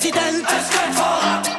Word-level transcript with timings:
president. 0.00 1.49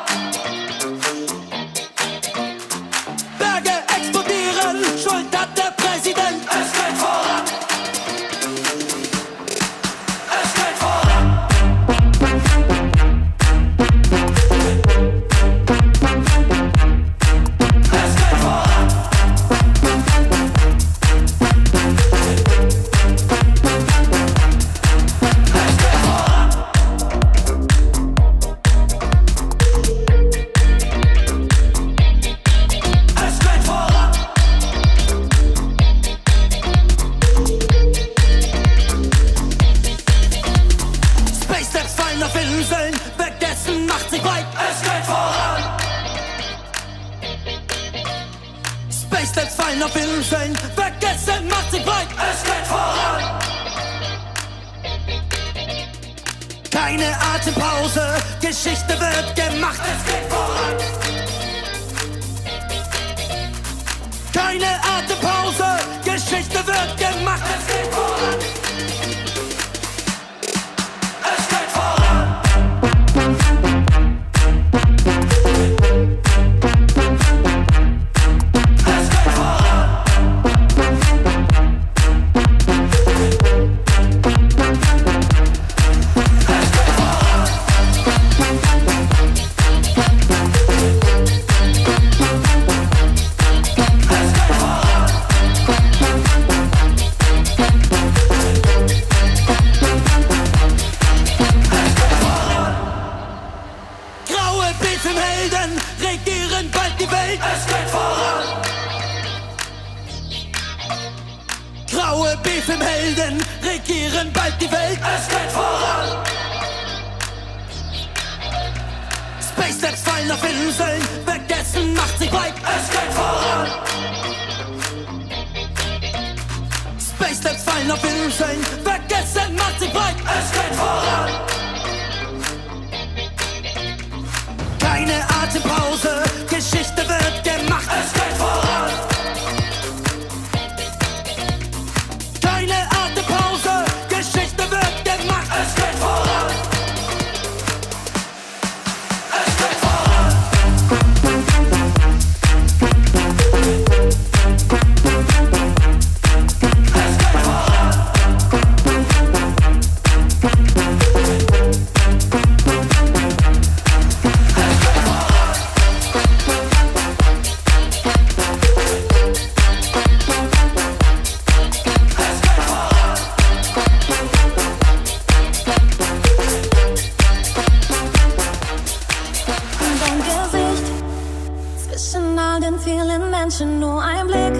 Zwischen 182.02 182.40
all 182.40 182.60
den 182.60 182.80
vielen 182.80 183.30
Menschen 183.30 183.80
nur 183.80 184.02
ein 184.02 184.26
Blick. 184.26 184.58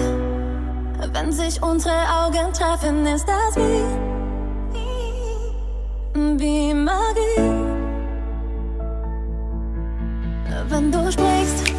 Wenn 1.12 1.32
sich 1.32 1.60
unsere 1.60 1.92
Augen 1.92 2.52
treffen, 2.52 3.04
ist 3.04 3.26
das 3.26 3.56
wie, 3.56 3.84
wie 6.38 6.72
Magie. 6.72 7.40
Wenn 10.68 10.92
du 10.92 11.10
sprichst, 11.10 11.72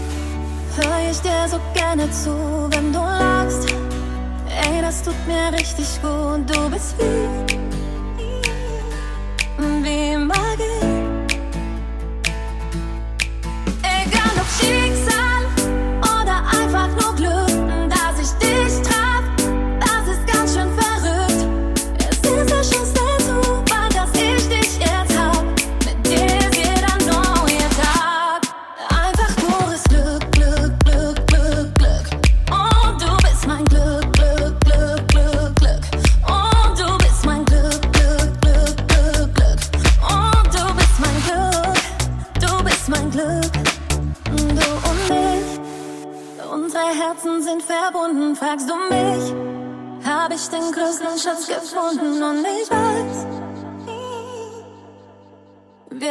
höre 0.76 1.10
ich 1.10 1.22
dir 1.22 1.48
so 1.48 1.58
gerne 1.74 2.12
zu. 2.12 2.68
Wenn 2.70 2.92
du 2.92 3.00
lachst, 3.00 3.74
ey, 4.50 4.82
das 4.82 5.02
tut 5.02 5.16
mir 5.26 5.58
richtig 5.58 5.88
gut. 6.02 6.42
Du 6.46 6.70
bist 6.70 6.94
wie. 7.00 7.63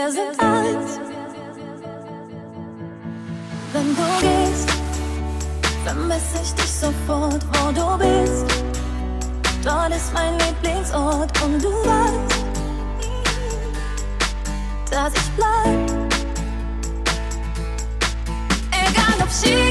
wir 0.02 0.10
sind 0.10 0.40
alt. 0.40 1.00
Wenn 3.72 3.94
du 3.94 4.02
gehst, 4.20 4.70
vermisse 5.84 6.38
ich 6.42 6.52
dich 6.54 6.72
sofort, 6.72 7.42
wo 7.52 7.70
du 7.70 7.98
bist. 7.98 8.46
Dort 9.62 9.94
ist 9.94 10.12
mein 10.12 10.36
Lieblingsort 10.38 11.30
und 11.42 11.62
du 11.62 11.70
weißt, 11.70 12.44
dass 14.90 15.12
ich 15.14 15.30
bleib. 15.36 15.78
Egal 18.72 19.16
ob 19.20 19.30
Ski 19.30 19.61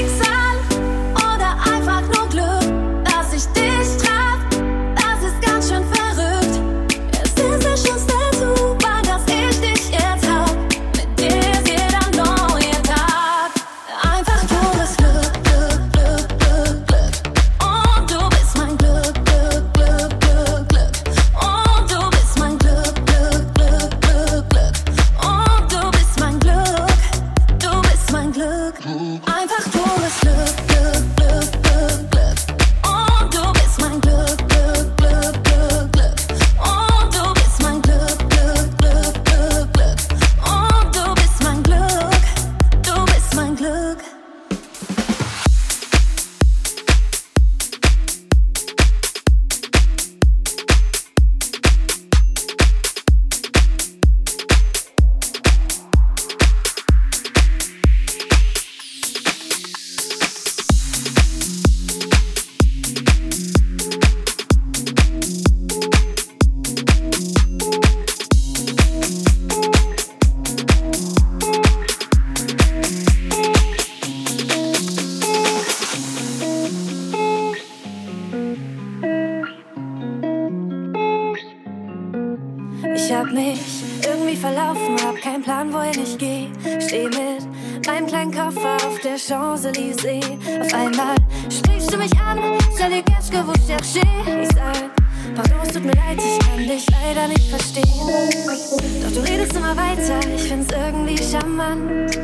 wirklich 101.22 101.30
charmant. 101.30 102.16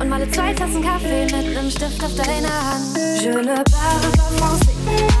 Und 0.00 0.08
male 0.08 0.30
zwei 0.30 0.52
Tassen 0.54 0.82
Kaffee 0.82 1.24
mit 1.24 1.56
einem 1.56 1.70
Stift 1.70 2.02
auf 2.02 2.14
deiner 2.14 2.48
Hand. 2.48 3.20
Schöne 3.20 3.42
ne 3.42 3.64
parle 3.70 4.08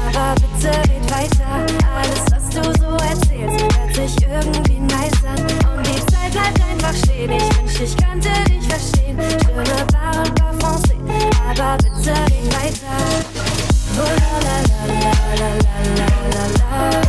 aber 0.06 0.34
bitte 0.40 0.68
red 0.68 1.10
weiter. 1.10 1.66
Alles, 1.96 2.24
was 2.30 2.48
du 2.50 2.62
so 2.80 2.90
erzählst, 3.04 3.64
hört 3.76 3.94
sich 3.94 4.16
irgendwie 4.22 4.80
nice 4.80 5.24
an. 5.24 5.76
Und 5.76 5.86
die 5.86 6.06
Zeit 6.06 6.32
bleibt 6.32 6.60
einfach 6.70 6.94
stehen. 6.94 7.32
Ich 7.32 7.58
wünsch, 7.58 7.80
ich 7.80 7.96
könnte 7.96 8.30
dich 8.48 8.66
verstehen. 8.68 9.18
Schöne 9.44 9.62
ne 9.62 9.86
parle 9.92 10.30
aber 11.48 11.76
bitte 11.78 12.10
red 12.10 12.54
weiter. 12.54 12.98
Oh 13.96 14.04
la 14.04 14.38
la 14.46 14.56
la 14.62 15.00
la 15.36 15.50
la 15.50 15.80
la 15.96 16.08
la 16.34 16.92
la. 17.02 17.07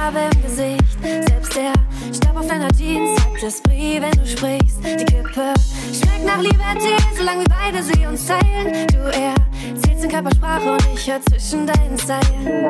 Farbe 0.00 0.20
im 0.32 0.42
Gesicht. 0.42 0.84
Selbst 1.02 1.54
der 1.54 1.72
Stab 2.14 2.34
auf 2.34 2.46
deiner 2.46 2.72
Jeans 2.72 3.20
hat 3.20 3.42
Esprit, 3.42 4.00
wenn 4.00 4.12
du 4.12 4.26
sprichst. 4.26 4.78
Die 4.82 5.04
Kippe 5.04 5.52
schmeckt 5.92 6.24
nach 6.24 6.40
Liberty, 6.40 6.96
solange 7.18 7.40
wir 7.42 7.48
beide 7.50 7.82
sie 7.82 8.06
uns 8.06 8.26
teilen. 8.26 8.86
Du 8.88 8.98
erzählst 8.98 10.04
in 10.04 10.10
Körpersprache 10.10 10.72
und 10.72 10.86
ich 10.94 11.06
hör 11.06 11.20
zwischen 11.28 11.66
deinen 11.66 11.98
Zeilen. 11.98 12.66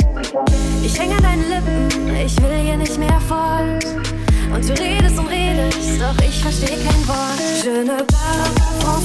Ich 0.82 0.98
hänge 0.98 1.14
an 1.18 1.22
deinen 1.22 1.48
Lippen, 1.48 2.16
ich 2.16 2.36
will 2.42 2.58
hier 2.64 2.76
nicht 2.76 2.98
mehr 2.98 3.20
fort. 3.20 3.86
Und 4.52 4.68
du 4.68 4.72
redest 4.82 5.16
und 5.16 5.28
redest, 5.28 6.00
doch 6.00 6.24
ich 6.24 6.42
versteh 6.42 6.74
kein 6.74 7.06
Wort. 7.06 7.62
Schöne 7.62 8.04
Barbara 8.10 9.00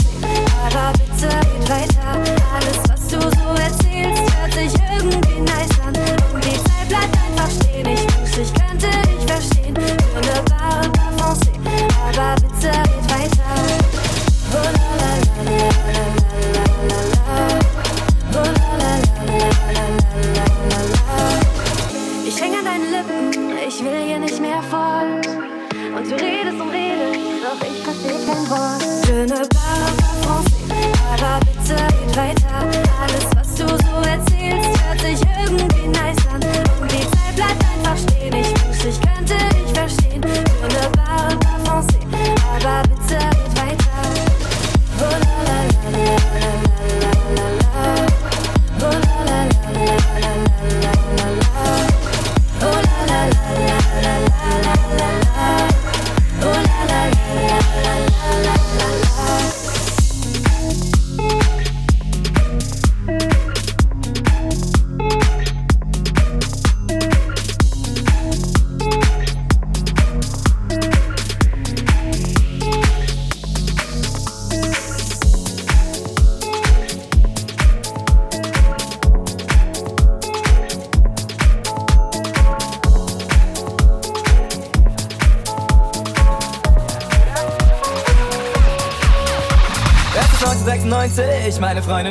aber 0.66 0.94
bitte 0.94 1.30
geht 1.30 1.70
weiter. 1.70 2.24
Alles, 2.54 2.80
was 2.90 2.95
was 3.06 3.12
du 3.12 3.20
so 3.20 3.50
erzählst, 3.62 4.24
hört 4.36 4.54
sich 4.54 4.74
irgendwie 4.92 5.42
nice 5.42 5.80
an. 5.86 5.94
Und 6.34 6.44
die 6.44 6.58
Zeit 6.64 6.88
bleibt 6.88 7.16
einfach 7.16 7.50
stehen. 7.52 7.88
Ich 7.88 8.04
wünschte, 8.18 8.42
ich 8.42 8.54
könnte 8.54 8.88
dich 9.08 9.26
verstehen. 9.26 9.76
Wunderbar 10.14 10.46
Bar 10.50 10.82
und 10.82 10.98
Aber 12.08 12.36
bitte 12.42 12.68
red 12.68 13.06
weiter. 13.12 13.54
Oh 14.52 14.56
la 14.56 14.90
la 15.02 15.12
la 15.36 15.52
la 15.52 15.72
la 15.94 16.08
la 16.48 16.66
la 16.90 17.00
la. 17.14 17.36
Oh 18.34 18.36
la 18.36 18.72
la 18.82 18.92
la 19.06 19.38
la 19.38 19.86
la 20.16 20.46
la 20.70 20.80
la. 20.92 21.14
Ich 22.26 22.42
häng 22.42 22.54
an 22.56 22.66
deinen 22.66 22.90
Lippen, 22.92 23.58
ich 23.68 23.84
will 23.84 24.02
hier 24.08 24.20
nicht 24.20 24.40
mehr 24.40 24.62
voll. 24.70 25.22
Und 25.96 26.06
du 26.12 26.16
redest 26.16 26.60
und 26.60 26.70
redest, 26.72 27.20
doch 27.44 27.62
ich 27.68 27.84
verstehe 27.84 28.20
kein 28.26 28.50
Wort. 28.50 28.84
Schöne 29.06 29.48
Bar, 29.50 29.88
aber 31.14 31.40
bitte 31.46 31.76
geht 31.76 32.18
weiter. 32.18 32.85
Alles 33.06 33.35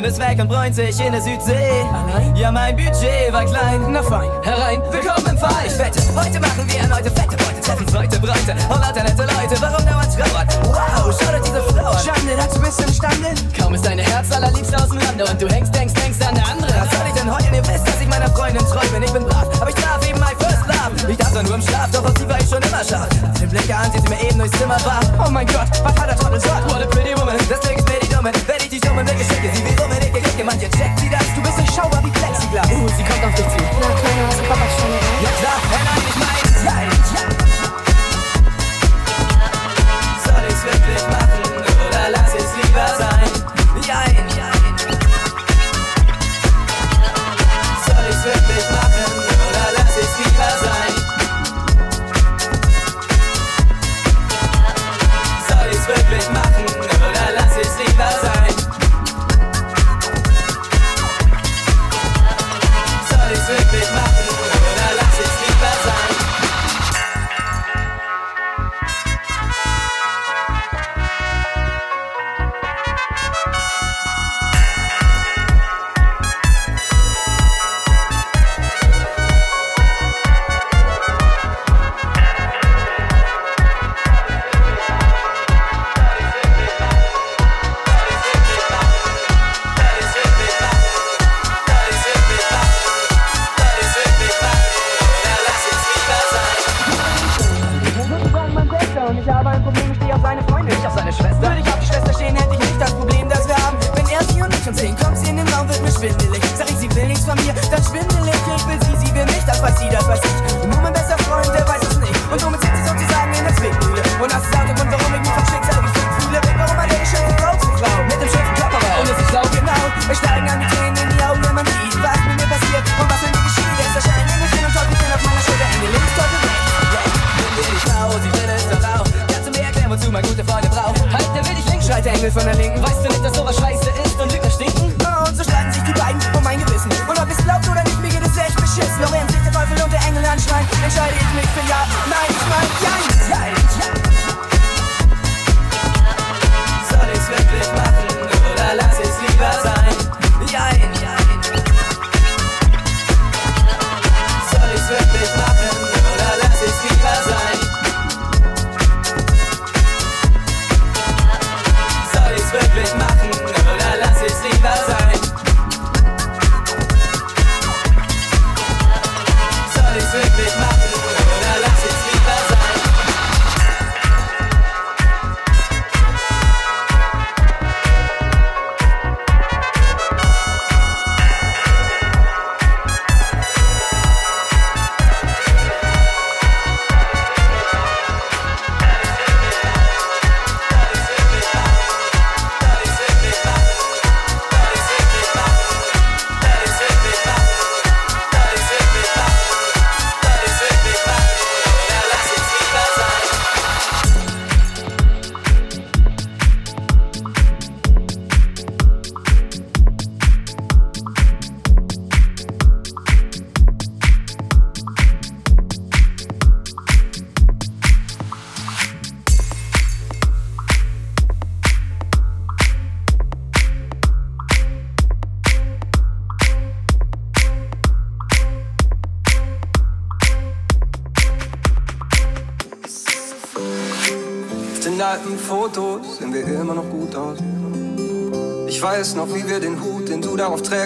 Himmelsweg 0.05 0.39
und 0.39 0.47
bräunt 0.47 0.75
sich 0.75 1.03
in 1.03 1.13
der 1.13 1.21
Südsee. 1.21 1.81
Ja, 2.35 2.51
mein 2.51 2.75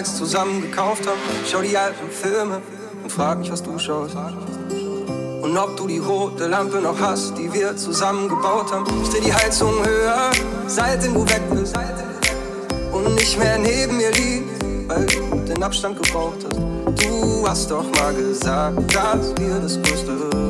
trägst, 0.00 0.16
zusammen 0.16 0.62
gekauft 0.62 1.06
haben. 1.06 1.18
Schau 1.50 1.60
die 1.60 1.76
alten 1.76 2.10
Filme 2.10 2.60
und 3.02 3.10
frag 3.10 3.38
mich, 3.38 3.50
was 3.50 3.62
du 3.62 3.78
schaust. 3.78 4.16
Und 5.42 5.56
ob 5.56 5.76
du 5.76 5.86
die 5.86 5.98
rote 5.98 6.46
Lampe 6.46 6.80
noch 6.80 6.98
hast, 7.00 7.36
die 7.36 7.52
wir 7.52 7.76
zusammen 7.76 8.28
gebaut 8.28 8.72
haben. 8.72 8.84
Ich 9.02 9.10
dreh 9.10 9.20
die 9.20 9.32
Heizung 9.32 9.72
höher, 9.84 10.30
seitdem 10.66 11.14
du 11.14 11.26
weg 11.26 11.42
bist. 11.50 11.76
Und 12.92 13.14
nicht 13.14 13.38
mehr 13.38 13.58
neben 13.58 13.96
mir 13.96 14.10
liegst, 14.12 14.64
weil 14.88 15.06
du 15.06 15.36
den 15.46 15.62
Abstand 15.62 16.02
gebraucht 16.02 16.38
hast. 16.44 16.58
Du 17.02 17.48
hast 17.48 17.70
doch 17.70 17.84
mal 17.96 18.14
gesagt, 18.14 18.94
dass 18.94 19.34
wir 19.38 19.60
das 19.60 19.80
Größte 19.82 20.49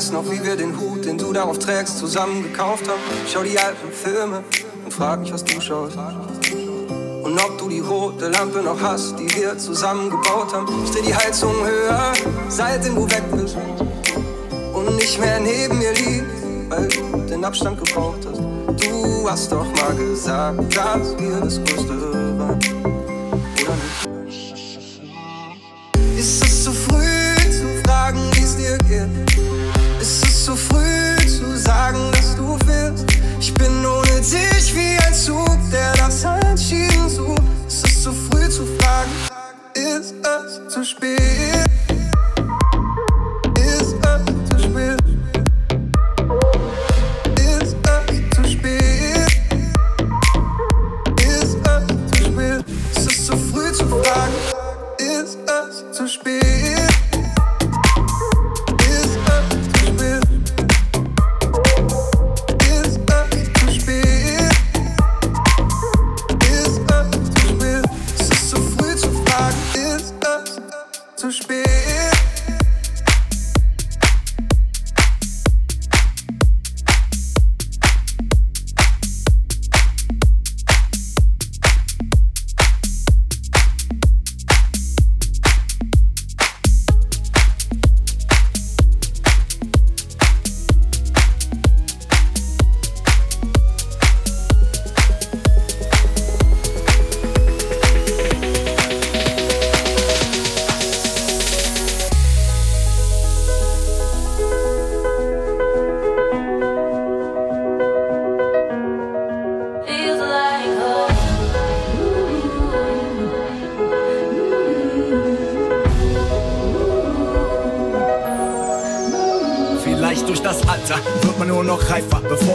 weiß 0.00 0.12
noch, 0.12 0.30
wie 0.30 0.42
wir 0.42 0.56
den 0.56 0.80
Hut, 0.80 1.04
den 1.04 1.18
du 1.18 1.30
darauf 1.30 1.58
trägst, 1.58 1.98
zusammen 1.98 2.42
gekauft 2.42 2.88
haben. 2.88 3.00
Schau 3.30 3.42
die 3.42 3.58
alten 3.58 3.92
Filme 3.92 4.42
und 4.82 4.94
frag 4.94 5.20
mich, 5.20 5.30
was 5.30 5.44
du 5.44 5.60
schaust. 5.60 5.94
Und 7.22 7.38
ob 7.38 7.58
du 7.58 7.68
die 7.68 7.80
rote 7.80 8.30
Lampe 8.30 8.62
noch 8.62 8.80
hast, 8.80 9.18
die 9.18 9.30
wir 9.34 9.58
zusammen 9.58 10.08
gebaut 10.08 10.54
haben. 10.54 10.66
Ich 10.84 10.90
dreh 10.92 11.02
die 11.02 11.14
Heizung 11.14 11.52
höher, 11.62 12.14
seitdem 12.48 12.94
du 12.94 13.10
weg 13.10 13.24
bist. 13.30 13.58
Und 14.72 14.96
nicht 14.96 15.20
mehr 15.20 15.38
neben 15.38 15.76
mir 15.76 15.92
liegst, 15.92 16.44
weil 16.70 16.88
du 16.88 17.18
den 17.28 17.44
Abstand 17.44 17.84
gebraucht 17.84 18.26
hast. 18.26 18.40
Du 18.82 19.30
hast 19.30 19.52
doch 19.52 19.66
mal 19.66 19.94
gesagt, 19.96 20.60
dass 20.74 21.18
wir 21.18 21.40
das 21.42 21.62
Größte 21.62 22.09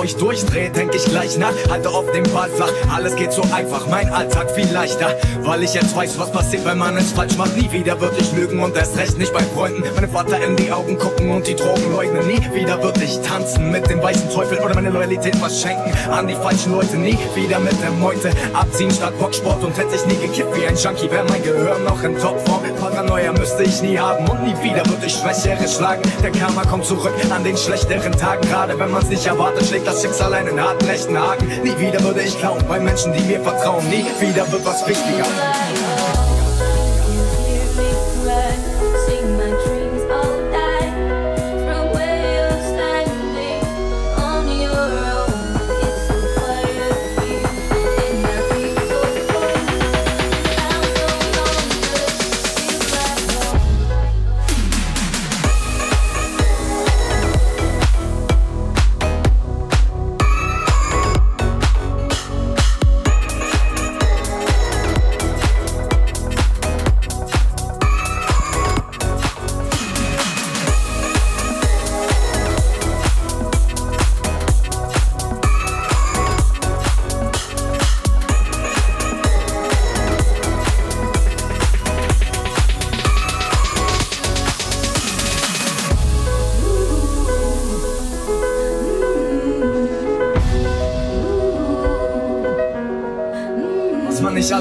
ich 0.05 0.15
durchdrehe, 0.15 0.69
denk 0.69 0.93
ich 0.95 1.03
gleich 1.05 1.37
nach. 1.37 1.53
Halte 1.69 1.89
auf 1.89 2.09
dem 2.11 2.23
Ball 2.31 2.49
flach, 2.49 2.71
alles 2.95 3.15
geht 3.15 3.33
so 3.33 3.41
einfach. 3.53 3.87
Mein 3.87 4.09
Alltag 4.13 4.51
viel 4.51 4.71
leichter, 4.71 5.17
weil 5.41 5.63
ich 5.63 5.73
jetzt 5.73 5.95
weiß, 5.95 6.17
was 6.19 6.31
passiert, 6.31 6.63
wenn 6.65 6.77
man 6.77 6.95
es 6.95 7.11
falsch 7.11 7.35
macht. 7.37 7.57
Nie 7.57 7.71
wieder 7.71 7.99
würde 7.99 8.15
ich 8.19 8.31
lügen 8.33 8.59
und 8.63 8.75
erst 8.75 8.97
recht 8.97 9.17
nicht 9.17 9.33
bei 9.33 9.43
Freunden. 9.55 9.83
Meinem 9.95 10.09
Vater 10.09 10.41
in 10.43 10.55
die 10.55 10.71
Augen 10.71 10.97
gucken 10.97 11.31
und 11.31 11.47
die 11.47 11.55
Drogen 11.55 11.91
leugnen. 11.91 12.25
Nie 12.27 12.41
wieder 12.53 12.81
würde 12.81 13.03
ich 13.03 13.19
tanzen 13.21 13.71
mit 13.71 13.89
dem 13.89 14.01
weißen 14.01 14.29
Teufel 14.29 14.59
oder 14.59 14.75
meine 14.75 14.89
Loyalität 14.89 15.35
verschenken 15.35 15.91
an 16.11 16.27
die 16.27 16.35
falschen 16.35 16.73
Leute. 16.73 16.97
Nie 16.97 17.17
wieder 17.33 17.59
mit 17.59 17.81
der 17.81 17.91
Meute 17.91 18.31
abziehen 18.53 18.91
statt 18.91 19.17
Boxsport 19.19 19.63
und 19.63 19.75
hätte 19.77 19.95
ich 19.95 20.05
nie 20.05 20.27
gekippt 20.27 20.55
wie 20.55 20.67
ein 20.67 20.77
Junkie, 20.77 21.09
wäre 21.09 21.25
mein 21.29 21.41
Gehör 21.41 21.79
noch 21.79 22.01
in 22.03 22.17
Topform. 22.17 22.61
Paranoia 22.79 23.31
müsste 23.33 23.63
ich 23.63 23.81
nie 23.81 23.97
haben 23.97 24.27
und 24.27 24.43
nie 24.43 24.55
wieder 24.63 24.85
würde 24.85 25.05
ich 25.05 25.13
Schwächere 25.13 25.67
schlagen. 25.67 26.03
Der 26.21 26.31
Karma 26.31 26.63
kommt 26.63 26.85
zurück 26.85 27.13
an 27.33 27.43
den 27.43 27.57
schlechteren 27.57 28.11
Tagen. 28.11 28.47
Gerade 28.47 28.77
wenn 28.77 28.91
man's 28.91 29.09
nicht 29.09 29.25
erwartet, 29.25 29.65
schlägt 29.65 29.87
das 29.87 29.94
Schicksal 29.95 30.33
einen 30.33 30.59
harten, 30.59 30.85
rechten 30.85 31.17
Haken. 31.17 31.47
Nie 31.63 31.77
wieder 31.79 32.01
würde 32.03 32.21
ich 32.21 32.37
klauen 32.37 32.63
bei 32.67 32.79
Menschen, 32.79 33.13
die 33.13 33.23
mir 33.23 33.39
vertrauen. 33.39 33.87
Nie 33.89 34.05
wieder 34.19 34.51
wird 34.51 34.65
was 34.65 34.85
wichtiger. 34.87 35.25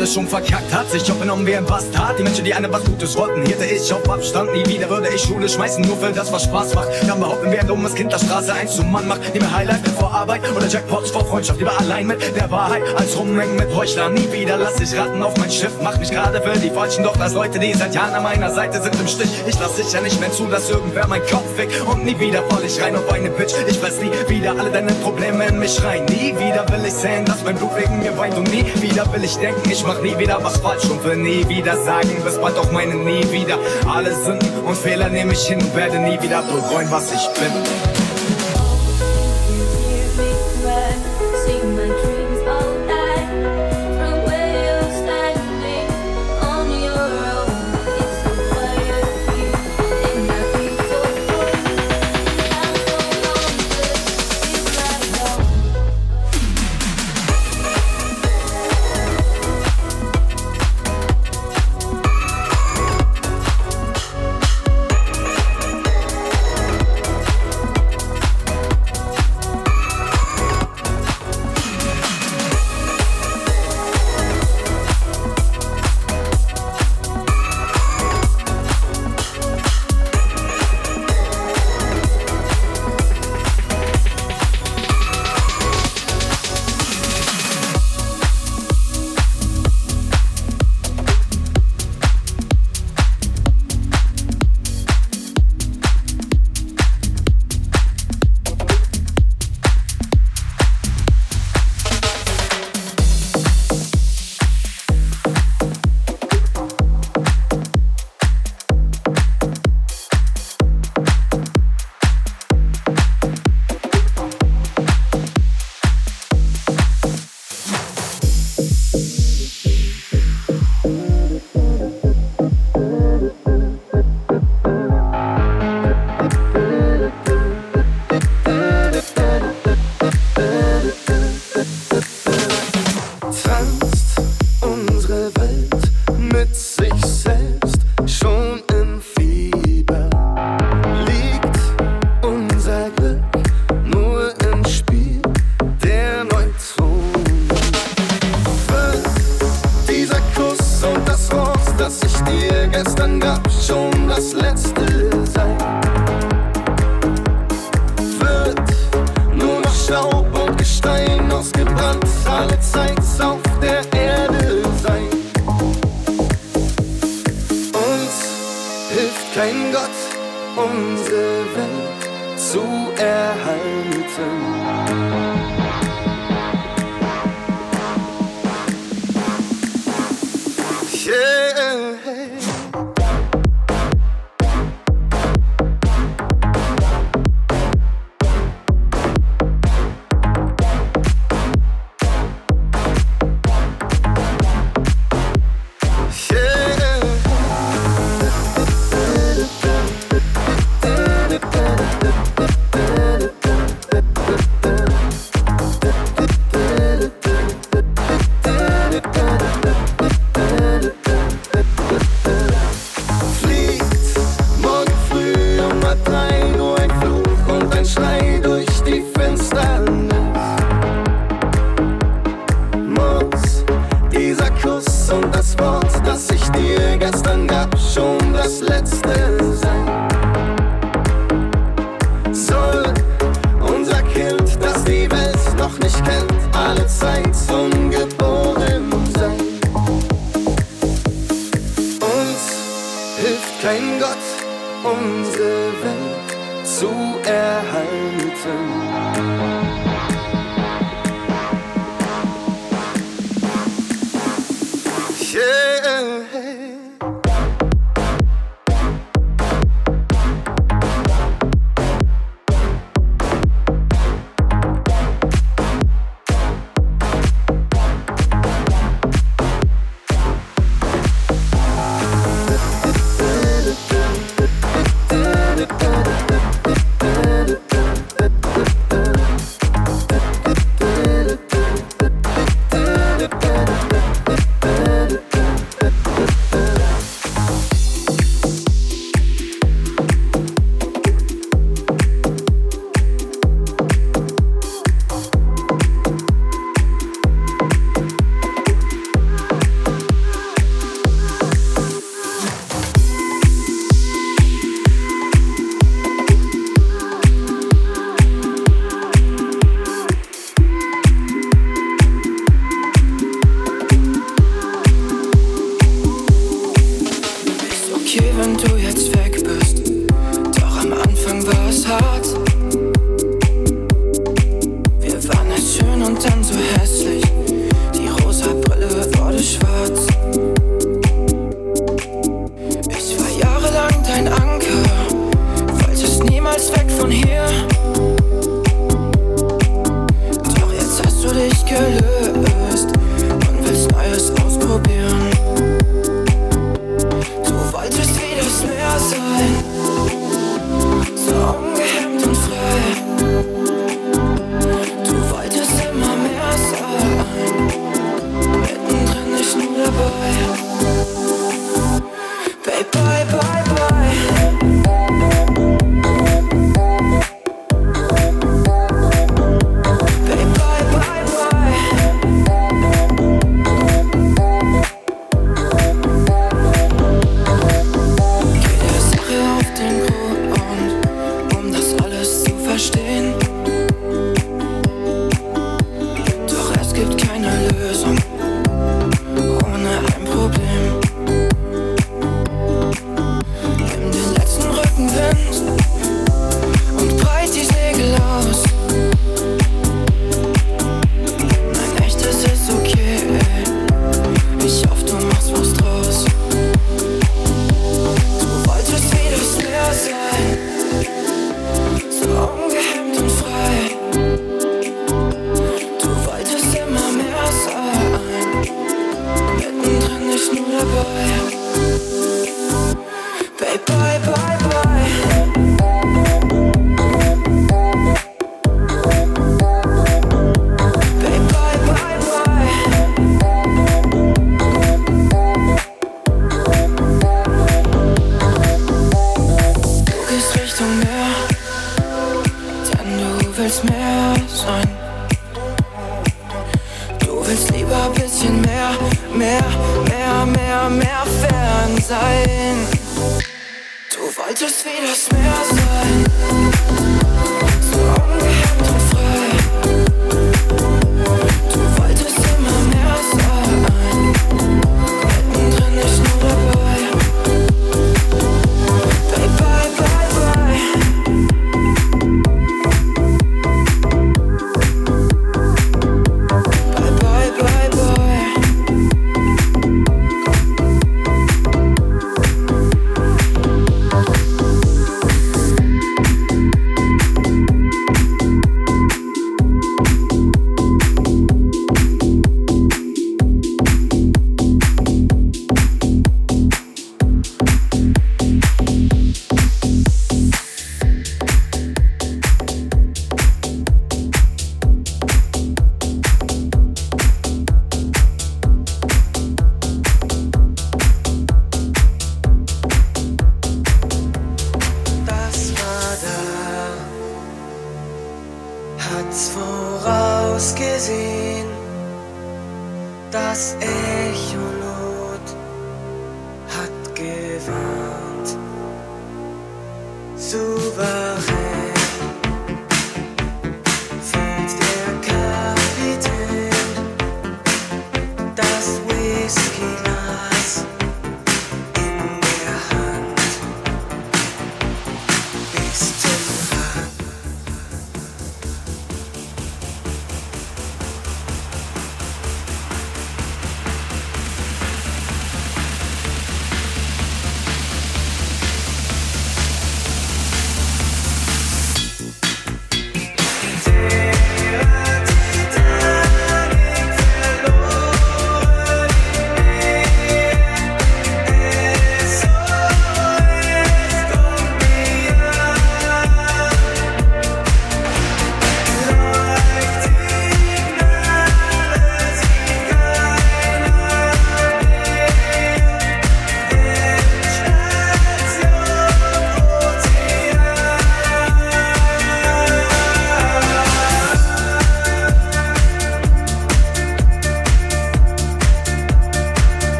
Alles 0.00 0.14
schon 0.14 0.26
verkackt 0.26 0.72
hat. 0.72 0.90
Sich 0.90 1.10
aufgenommen 1.10 1.46
wie 1.46 1.54
ein 1.54 1.66
Bastard. 1.66 2.18
Die 2.18 2.22
Menschen, 2.22 2.44
die 2.44 2.54
einem 2.54 2.72
was 2.72 2.82
Gutes 2.84 3.16
wollten, 3.16 3.44
hielt 3.44 3.60
ich 3.60 3.92
auf 3.92 4.08
Abstand. 4.08 4.52
Nie 4.54 4.66
wieder 4.66 4.88
würde 4.88 5.08
ich 5.14 5.20
Schule 5.20 5.46
schmeißen, 5.48 5.84
nur 5.84 5.96
für 5.98 6.10
das, 6.10 6.32
was 6.32 6.44
Spaß 6.44 6.74
macht. 6.74 6.88
Dann 7.06 7.20
behaupten, 7.20 7.50
wer 7.50 7.60
ein 7.60 7.66
dummes 7.66 7.94
Kind 7.94 8.10
der 8.10 8.18
Straße 8.18 8.52
eins 8.52 8.76
zum 8.76 8.90
Mann 8.90 9.06
macht. 9.06 9.20
Nehme 9.34 9.52
Highlight 9.52 9.84
vor 10.10 10.20
Arbeit 10.20 10.42
oder 10.56 10.66
Jackpots 10.66 11.10
vor 11.10 11.24
Freundschaft. 11.24 11.58
Lieber 11.58 11.78
allein 11.78 12.06
mit 12.06 12.36
der 12.36 12.50
Wahrheit 12.50 12.82
als 12.96 13.16
rumhängen 13.16 13.56
mit 13.56 13.74
Heuchlern. 13.74 14.14
Nie 14.14 14.30
wieder 14.32 14.56
lass 14.56 14.80
ich 14.80 14.98
raten 14.98 15.22
auf 15.22 15.36
mein 15.36 15.50
Schiff. 15.50 15.72
Mach 15.82 15.98
mich 15.98 16.10
gerade 16.10 16.40
für 16.40 16.58
die 16.58 16.70
Falschen, 16.70 17.04
doch 17.04 17.16
das 17.16 17.32
Leute, 17.32 17.58
die 17.58 17.72
seit 17.74 17.94
Jahren 17.94 18.14
an 18.14 18.22
meiner 18.22 18.50
Seite 18.50 18.80
sind 18.82 18.98
im 18.98 19.06
Stich. 19.06 19.30
Ich 19.46 19.58
lass 19.58 19.76
sicher 19.76 20.00
nicht 20.00 20.20
mehr 20.20 20.32
zu, 20.32 20.46
dass 20.46 20.68
irgendwer 20.70 21.06
mein 21.06 21.22
Kopf 21.22 21.46
fickt. 21.56 21.80
Und 21.86 22.04
nie 22.04 22.18
wieder 22.18 22.42
fall 22.44 22.64
ich 22.64 22.80
rein 22.80 22.96
auf 22.96 23.10
eine 23.12 23.30
Pitch. 23.30 23.54
Ich 23.68 23.82
weiß 23.82 24.00
nie 24.00 24.10
wieder 24.28 24.52
alle 24.58 24.70
deine 24.70 24.92
Probleme 24.94 25.46
in 25.46 25.58
mich 25.58 25.82
rein. 25.82 26.04
Nie 26.06 26.34
wieder 26.38 26.66
will 26.70 26.84
ich 26.86 26.94
sehen, 26.94 27.24
dass 27.24 27.42
mein 27.44 27.56
Blut 27.56 27.76
wegen 27.76 27.98
mir 28.00 28.16
weint. 28.18 28.36
Und 28.36 28.50
nie 28.50 28.64
wieder 28.80 29.10
will 29.12 29.24
ich 29.24 29.36
denken, 29.36 29.70
ich 29.70 29.84
mach 29.84 30.00
nie 30.02 30.18
wieder 30.18 30.42
was 30.42 30.58
falsch. 30.58 30.84
Und 30.84 31.04
will 31.04 31.16
nie 31.16 31.48
wieder 31.48 31.76
sagen, 31.76 32.16
bis 32.24 32.38
bald 32.38 32.58
auch 32.58 32.72
meine 32.72 32.94
nie 32.94 33.30
wieder. 33.30 33.58
Alle 33.92 34.14
Sünden 34.14 34.60
und 34.64 34.76
Fehler 34.76 35.08
nehme 35.08 35.32
ich 35.32 35.46
hin 35.46 35.60
und 35.60 35.74
werde 35.76 35.98
nie 35.98 36.20
wieder 36.20 36.42
bereuen, 36.42 36.90
was 36.90 37.12
ich 37.12 37.28
bin. 37.40 37.99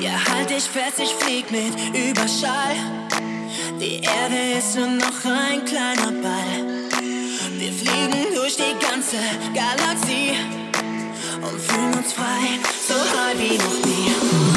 Ja, 0.00 0.12
halt 0.32 0.48
dich 0.48 0.64
fest, 0.64 0.98
ich 0.98 1.12
flieg 1.12 1.50
mit 1.50 1.74
Überschall. 1.94 2.74
Die 3.78 4.00
Erde 4.02 4.58
ist 4.58 4.74
nur 4.74 4.86
noch 4.86 5.24
ein 5.26 5.62
kleiner 5.66 6.12
Ball. 6.22 6.90
Wir 7.58 7.72
fliegen 7.72 8.34
durch 8.34 8.56
die 8.56 8.74
ganze 8.80 9.18
Galaxie 9.52 10.32
und 11.42 11.60
fühlen 11.60 11.94
uns 11.98 12.14
frei, 12.14 12.58
so 12.88 12.94
frei 12.94 13.34
wie 13.36 13.58
noch 13.58 13.84
nie. 13.84 14.49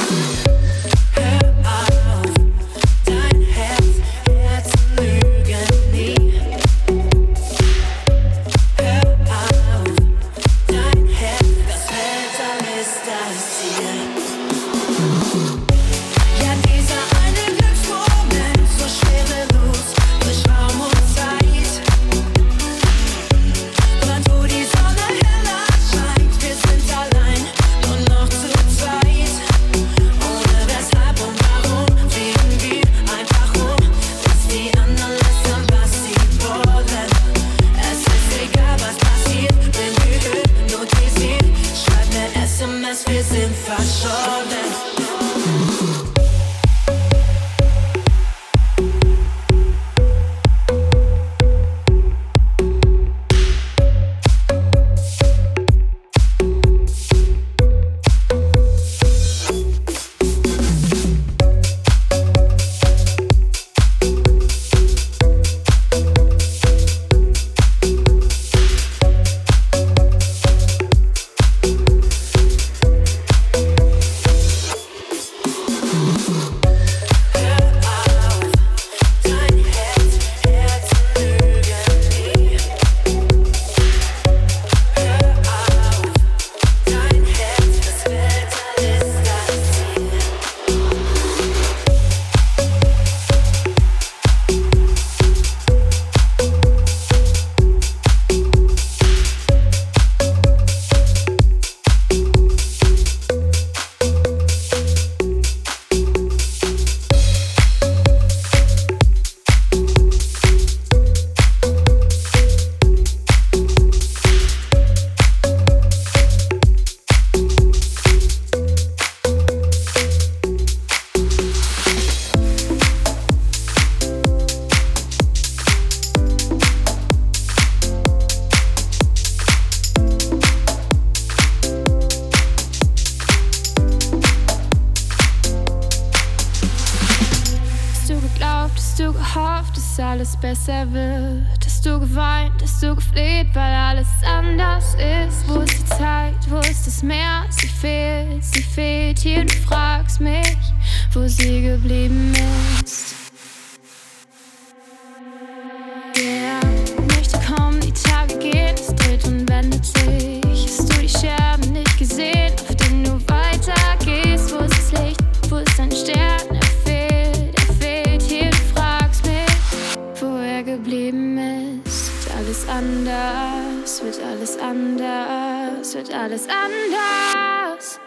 das 175.84 175.96
wird 175.96 176.14
alles 176.14 176.48
anders. 176.48 178.00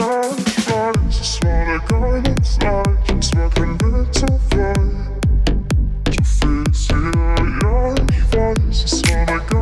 Ja, 0.00 0.20
ich 0.36 0.68
weiß, 0.68 1.20
es 1.20 1.40
war 1.44 1.64
der 1.64 1.78
geile 1.88 2.34
Zeit, 2.42 3.18
es 3.20 3.32
war 3.36 3.48
kein 3.50 3.80
Weg 3.80 4.12
zu 4.12 4.26
frei. 4.50 4.74
Du 6.04 6.12
fehlst 6.24 6.90
hier, 6.90 7.12
ja, 7.62 7.94
ich 8.10 8.24
weiß, 8.36 8.84
es 8.84 9.02
war 9.08 9.26
der 9.26 9.38
geile 9.48 9.59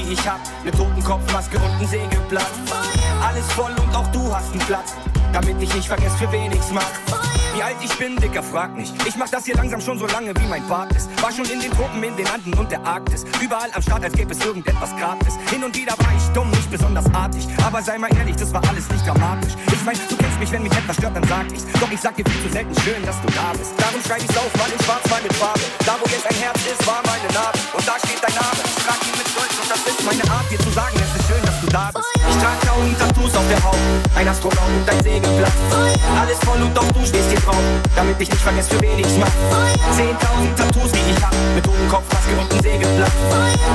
die 0.00 0.12
ich 0.12 0.28
hab, 0.28 0.40
ne 0.64 0.70
Totenkopfmaske 0.70 1.58
und 1.58 1.80
ein 1.80 1.86
Segelblatt. 1.86 2.50
Alles 3.22 3.46
voll 3.52 3.72
und 3.82 3.94
auch 3.94 4.06
du 4.08 4.34
hast 4.34 4.52
einen 4.52 4.60
Platz, 4.60 4.94
damit 5.32 5.60
ich 5.60 5.74
nicht 5.74 5.88
vergesse, 5.88 6.16
für 6.16 6.32
wen 6.32 6.52
ich's 6.52 6.70
mach. 6.72 7.29
Wie 7.54 7.62
alt 7.62 7.76
ich 7.82 7.92
bin, 7.98 8.16
Dicker, 8.16 8.42
frag 8.42 8.76
nicht. 8.76 8.94
Ich 9.06 9.16
mach 9.16 9.28
das 9.28 9.44
hier 9.44 9.56
langsam 9.56 9.80
schon 9.80 9.98
so 9.98 10.06
lange, 10.06 10.32
wie 10.36 10.46
mein 10.46 10.66
Bart 10.68 10.94
ist. 10.94 11.10
War 11.20 11.32
schon 11.32 11.44
in 11.46 11.58
den 11.58 11.70
Tropen, 11.72 12.02
in 12.02 12.16
den 12.16 12.26
Anden 12.28 12.54
und 12.54 12.70
der 12.70 12.80
Arktis. 12.84 13.24
Überall 13.42 13.70
am 13.74 13.82
Start, 13.82 14.04
als 14.04 14.14
gäbe 14.14 14.32
es 14.32 14.44
irgendetwas 14.44 14.94
gratis. 14.96 15.34
Hin 15.50 15.64
und 15.64 15.74
wieder 15.76 15.92
war 15.98 16.12
ich 16.16 16.22
dumm, 16.32 16.48
nicht 16.50 16.70
besonders 16.70 17.06
artig. 17.12 17.48
Aber 17.66 17.82
sei 17.82 17.98
mal 17.98 18.10
ehrlich, 18.16 18.36
das 18.36 18.54
war 18.54 18.62
alles 18.68 18.88
nicht 18.88 19.04
dramatisch. 19.04 19.54
Ich 19.66 19.82
mein, 19.84 19.96
du 20.08 20.16
kennst 20.16 20.38
mich, 20.38 20.52
wenn 20.52 20.62
mich 20.62 20.72
etwas 20.72 20.96
stört, 20.96 21.16
dann 21.16 21.26
sag 21.26 21.50
ich's. 21.52 21.66
Doch 21.80 21.90
ich 21.90 22.00
sag 22.00 22.14
dir 22.14 22.24
viel 22.30 22.42
zu 22.42 22.52
selten 22.52 22.74
schön, 22.82 23.02
dass 23.04 23.20
du 23.20 23.28
da 23.34 23.50
bist. 23.58 23.74
Darum 23.78 24.00
schreib 24.06 24.22
ich's 24.22 24.36
auf, 24.38 24.52
mal 24.54 24.70
in 24.70 24.80
schwarz, 24.84 25.10
mal 25.10 25.22
mit 25.22 25.34
Farbe. 25.34 25.60
Da, 25.84 25.98
wo 25.98 26.06
jetzt 26.06 26.26
ein 26.30 26.38
Herz 26.38 26.60
ist, 26.70 26.86
war 26.86 27.02
meine 27.02 27.26
Narbe. 27.34 27.58
Und 27.74 27.82
da 27.82 27.98
steht 27.98 28.22
dein 28.22 28.34
Name. 28.38 28.62
Ich 28.62 28.78
trag 28.86 29.00
ihn 29.02 29.16
mit 29.18 29.26
Stolz 29.26 29.54
und 29.58 29.68
das 29.74 29.82
ist 29.90 30.00
meine 30.06 30.24
Art, 30.30 30.46
dir 30.46 30.60
zu 30.62 30.70
sagen, 30.70 30.94
es 31.02 31.10
ist 31.18 31.26
schön, 31.26 31.42
dass 31.42 31.58
du 31.60 31.66
da 31.66 31.90
bist. 31.90 32.06
Ich 32.14 32.38
trag 32.38 32.56
tausend 32.62 32.94
Tattoos 32.94 33.34
auf 33.34 33.48
der 33.50 33.60
Haut. 33.66 33.82
Ein 34.14 34.28
Astronaut 34.28 34.70
und 34.70 34.86
ein 34.86 35.02
Segelblatt. 35.02 35.58
Alles 36.14 36.38
voll 36.46 36.62
und 36.62 36.78
auch 36.78 36.92
du 36.94 37.02
stehst 37.02 37.30
hier 37.30 37.39
drauf. 37.44 37.56
Damit 37.96 38.20
ich 38.20 38.30
nicht 38.30 38.42
vergesse, 38.42 38.70
für 38.70 38.80
wen 38.80 38.98
ich's 38.98 39.16
mach. 39.18 39.28
Zehntausend 39.96 40.56
Tattoos, 40.56 40.92
die 40.92 41.10
ich 41.10 41.22
hab. 41.22 41.34
Mit 41.54 41.64
Totenkopfmaske 41.64 42.36
und 42.38 42.52
ein 42.52 42.62
Segelblatt. 42.62 43.12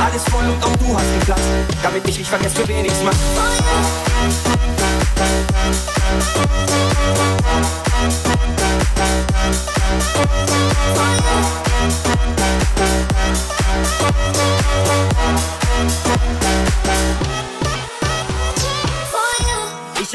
Alles 0.05 0.23
voll 0.29 0.45
und 0.45 0.63
auch 0.63 0.75
du 0.77 0.97
hast 0.97 1.05
einen 1.05 1.19
Platz. 1.21 1.41
Damit 1.83 2.07
ich 2.07 2.17
nicht 2.19 2.29
vergesse, 2.29 2.55
für 2.55 2.67
wen 2.67 2.85
ich's 2.85 3.01
mach. 3.03 3.13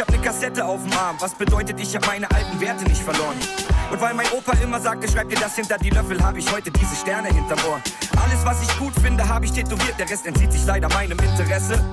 Ich 0.00 0.06
hab 0.06 0.12
ne 0.12 0.18
Kassette 0.22 0.64
auf 0.64 0.82
dem 0.82 0.94
Arm, 0.94 1.16
was 1.20 1.34
bedeutet, 1.34 1.78
ich 1.78 1.94
hab 1.94 2.06
meine 2.06 2.26
alten 2.30 2.58
Werte 2.58 2.84
nicht 2.84 3.02
verloren. 3.02 3.36
Und 3.90 4.00
weil 4.00 4.14
mein 4.14 4.26
Opa 4.30 4.52
immer 4.62 4.80
sagte, 4.80 5.06
schreib 5.06 5.28
dir 5.28 5.38
das 5.38 5.56
hinter 5.56 5.76
die 5.76 5.90
Löffel, 5.90 6.24
hab 6.24 6.38
ich 6.38 6.50
heute 6.50 6.70
diese 6.70 6.96
Sterne 6.96 7.28
hinterm 7.28 7.58
Ohr. 7.68 7.82
Alles, 8.18 8.42
was 8.42 8.62
ich 8.62 8.78
gut 8.78 8.94
finde, 8.94 9.28
hab 9.28 9.44
ich 9.44 9.52
tätowiert, 9.52 9.98
der 9.98 10.08
Rest 10.08 10.26
entzieht 10.26 10.52
sich 10.52 10.64
leider 10.64 10.88
meinem 10.88 11.18
Interesse. 11.18 11.84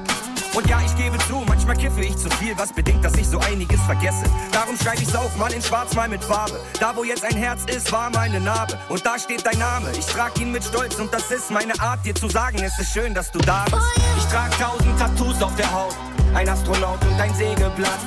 Und 0.54 0.70
ja, 0.70 0.80
ich 0.86 0.96
gebe 0.96 1.18
zu, 1.28 1.44
manchmal 1.50 1.76
kiffe 1.76 2.00
ich 2.00 2.16
zu 2.16 2.30
viel, 2.30 2.58
was 2.58 2.72
bedingt, 2.72 3.04
dass 3.04 3.14
ich 3.16 3.28
so 3.28 3.40
einiges 3.40 3.82
vergesse. 3.82 4.24
Darum 4.54 4.78
schreibe 4.78 5.02
ich's 5.02 5.14
auf, 5.14 5.36
mal 5.36 5.52
in 5.52 5.62
schwarz, 5.62 5.94
mal 5.94 6.08
mit 6.08 6.24
Farbe. 6.24 6.62
Da, 6.80 6.96
wo 6.96 7.04
jetzt 7.04 7.26
ein 7.26 7.36
Herz 7.36 7.64
ist, 7.66 7.92
war 7.92 8.10
meine 8.12 8.40
Narbe. 8.40 8.80
Und 8.88 9.06
da 9.06 9.20
steht 9.20 9.46
dein 9.46 9.60
Name, 9.60 9.92
ich 10.00 10.06
trag 10.06 10.40
ihn 10.40 10.54
mit 10.54 10.64
Stolz 10.64 10.96
und 10.96 11.14
das 11.14 11.30
ist 11.30 11.52
meine 11.52 11.78
Art, 11.82 12.06
dir 12.06 12.16
zu 12.16 12.30
sagen, 12.30 12.60
es 12.64 12.80
ist 12.80 12.94
schön, 12.94 13.14
dass 13.14 13.34
du 13.34 13.40
da 13.40 13.66
bist. 13.66 13.84
Ich 14.18 14.26
trag 14.28 14.58
tausend 14.58 14.98
Tattoos 14.98 15.42
auf 15.42 15.54
der 15.58 15.70
Haut, 15.74 15.94
ein 16.38 16.48
Astronaut 16.50 17.02
und 17.02 17.20
ein 17.20 17.34
Segelblatt. 17.34 18.00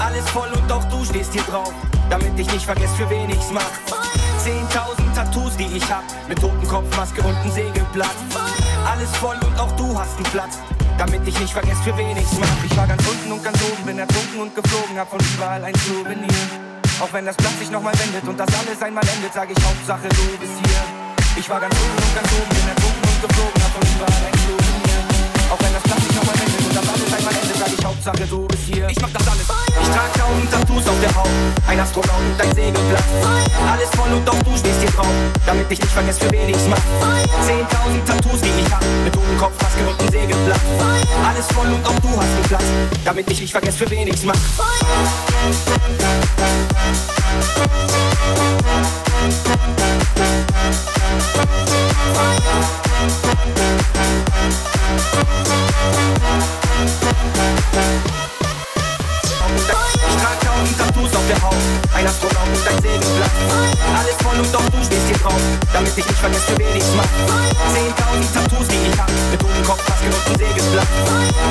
Alles 0.00 0.26
voll 0.30 0.48
und 0.56 0.72
auch 0.72 0.84
du 0.84 1.04
stehst 1.04 1.34
hier 1.34 1.42
drauf, 1.42 1.72
damit 2.08 2.32
ich 2.38 2.50
nicht 2.50 2.64
vergesse, 2.64 2.94
für 2.96 3.10
wen 3.10 3.28
ich's 3.28 3.50
mach. 3.52 3.70
Zehntausend 4.42 5.14
Tattoos, 5.14 5.54
die 5.58 5.68
ich 5.76 5.84
hab, 5.92 6.02
mit 6.28 6.40
Totenkopfmaske 6.40 7.20
und 7.20 7.36
ein 7.36 7.52
Segelblatt. 7.52 8.16
Alles 8.90 9.14
voll 9.16 9.36
und 9.44 9.60
auch 9.60 9.70
du 9.72 9.98
hast 9.98 10.16
einen 10.16 10.24
Platz, 10.32 10.56
damit 10.96 11.20
ich 11.28 11.38
nicht 11.38 11.52
vergesse, 11.52 11.82
für 11.84 11.96
wen 11.98 12.16
ich's 12.16 12.38
mach. 12.40 12.64
Ich 12.64 12.74
war 12.74 12.86
ganz 12.86 13.06
unten 13.06 13.32
und 13.32 13.44
ganz 13.44 13.58
oben, 13.60 13.84
bin 13.84 13.98
ertrunken 13.98 14.40
und 14.40 14.54
geflogen, 14.54 14.98
hab 14.98 15.10
von 15.10 15.20
überall 15.20 15.62
ein 15.62 15.74
Souvenir. 15.74 16.40
Auch 17.00 17.12
wenn 17.12 17.26
das 17.26 17.36
Blatt 17.36 17.52
sich 17.58 17.70
nochmal 17.70 17.92
wendet 18.00 18.26
und 18.26 18.40
das 18.40 18.48
alles 18.48 18.80
einmal 18.80 19.04
endet, 19.14 19.34
sag 19.34 19.50
ich 19.50 19.58
Hauptsache 19.62 20.08
du 20.08 20.24
bist 20.40 20.56
hier. 20.64 20.80
Ich 21.36 21.48
war 21.50 21.60
ganz 21.60 21.74
unten 21.76 22.02
und 22.02 22.14
ganz 22.16 22.28
oben, 22.32 22.48
bin 22.48 22.68
ertrunken 22.72 23.04
und 23.12 23.20
geflogen, 23.28 23.60
hab 23.60 23.72
von 23.76 23.84
überall 23.84 24.24
ein 24.24 24.38
Souvenir. 24.40 25.00
Auch 25.52 25.60
wenn 25.60 25.74
das 25.74 25.82
Blatt 25.82 26.07
nochmal 26.18 26.34
wendet 26.38 26.60
und 26.66 26.74
das 26.74 26.88
alles 26.88 27.12
einmal 27.14 27.34
endet, 27.34 27.56
sag 27.58 27.70
ich 27.78 27.84
Hauptsache 27.84 28.26
du 28.26 28.46
bist 28.48 28.62
hier. 28.66 28.88
Ich 28.88 29.00
mach 29.00 29.10
das 29.10 29.26
alles. 29.28 29.46
Ich 29.46 29.88
trag 29.94 30.10
tausend 30.18 30.50
Tattoos 30.50 30.86
auf 30.88 31.00
der 31.00 31.14
Haut, 31.14 31.28
ein 31.66 31.80
Astronaut 31.80 32.22
und 32.30 32.40
ein 32.40 32.54
Segelblatt. 32.54 33.04
Alles 33.70 33.90
voll 33.94 34.12
und 34.12 34.28
auch 34.28 34.42
du 34.42 34.56
stehst 34.56 34.80
hier 34.80 34.90
drauf, 34.90 35.14
damit 35.46 35.70
ich 35.70 35.80
nicht 35.80 35.92
vergesse, 35.92 36.20
für 36.20 36.30
wen 36.32 36.48
ich's 36.48 36.66
mach. 36.68 36.82
Zehntausend 37.46 38.06
Tattoos, 38.06 38.40
die 38.40 38.50
ich 38.50 38.70
hab, 38.72 38.82
mit 39.04 39.12
Totenkopfmaske 39.12 39.86
und 39.86 40.00
ein 40.00 40.10
Segelblatt. 40.10 40.60
Alles 41.24 41.46
voll 41.52 41.68
und 41.68 41.86
auch 41.86 41.98
du 42.00 42.10
hast 42.10 42.34
einen 42.34 42.48
Platz, 42.48 42.64
damit 43.04 43.30
ich 43.30 43.40
nicht 43.40 43.52
vergesse, 43.52 43.78
für 43.78 43.90
wen 43.90 44.08
ich's 44.08 44.24
mach. 44.24 44.34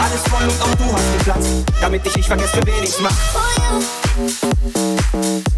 Alles 0.04 0.22
voll 0.30 0.48
und 0.48 0.62
auch 0.62 0.76
du 0.76 0.94
hast 0.94 1.14
den 1.14 1.20
Platz, 1.24 1.46
damit 1.82 2.06
ich 2.06 2.16
nicht 2.16 2.28
vergesse, 2.28 2.58
für 2.58 2.66
wen 2.66 2.84
ich's 2.84 3.00
mach. 3.02 4.97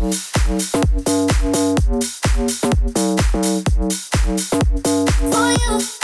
For 0.09 0.15
you. 5.51 5.98